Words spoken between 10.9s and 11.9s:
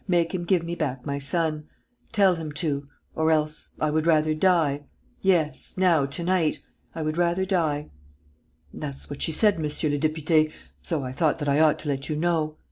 I thought that I ought to